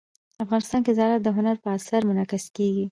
افغانستان 0.43 0.81
کې 0.85 0.91
زراعت 0.97 1.21
د 1.23 1.29
هنر 1.37 1.55
په 1.63 1.69
اثار 1.77 2.01
کې 2.03 2.07
منعکس 2.09 2.43
کېږي. 2.55 2.79